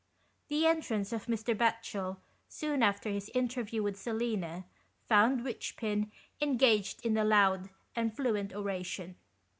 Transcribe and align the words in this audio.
The 0.47 0.65
entrance 0.65 1.13
of 1.13 1.27
Mr. 1.27 1.55
Batchel, 1.55 2.17
soon 2.49 2.81
after 2.81 3.11
his 3.11 3.29
interview 3.35 3.83
with 3.83 4.01
Selina, 4.01 4.65
found 5.07 5.45
Richpin 5.45 6.09
engaged 6.41 7.05
in 7.05 7.15
a 7.17 7.23
loud 7.23 7.69
and 7.95 8.11
fluent 8.11 8.51
oration. 8.51 9.17